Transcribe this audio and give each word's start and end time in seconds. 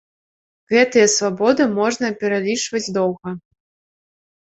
Гэтыя 0.73 1.11
свабоды 1.17 1.63
можна 1.77 2.07
пералічваць 2.25 2.85
доўга. 2.99 3.39